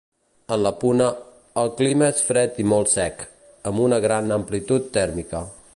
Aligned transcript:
En 0.53 0.59
la 0.61 0.69
Puna, 0.83 1.09
el 1.63 1.69
clima 1.81 2.07
és 2.13 2.23
fred 2.31 2.57
i 2.65 2.67
molt 2.73 2.91
sec, 2.95 3.23
amb 3.73 3.87
una 3.89 4.01
gran 4.07 4.37
amplitud 4.39 4.89
tèrmica. 4.99 5.43